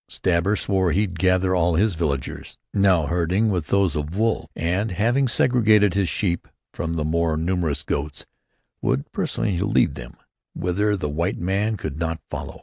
[0.07, 5.27] Stabber swore he'd gather all his villagers, now herding with those of Wolf; and, having
[5.27, 8.25] segregated his sheep from the more numerous goats,
[8.81, 10.15] would personally lead them
[10.55, 12.59] whither the white man could not follow.